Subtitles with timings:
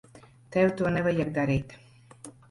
[0.53, 1.75] Tev to nevajag darīt.